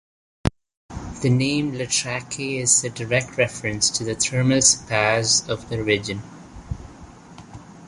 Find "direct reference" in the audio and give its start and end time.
2.89-3.91